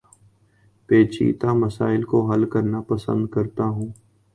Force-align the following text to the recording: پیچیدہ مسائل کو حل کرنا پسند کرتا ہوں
پیچیدہ 0.89 1.53
مسائل 1.63 2.01
کو 2.11 2.17
حل 2.31 2.45
کرنا 2.53 2.81
پسند 2.89 3.27
کرتا 3.33 3.63
ہوں 3.65 3.89